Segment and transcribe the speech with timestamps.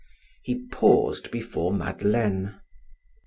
[0.41, 2.59] He paused before Madeleine.